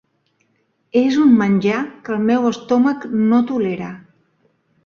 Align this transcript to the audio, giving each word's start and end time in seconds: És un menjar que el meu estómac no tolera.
És 1.01 1.17
un 1.25 1.35
menjar 1.41 1.83
que 2.07 2.13
el 2.17 2.25
meu 2.31 2.49
estómac 2.53 3.07
no 3.27 3.43
tolera. 3.53 3.95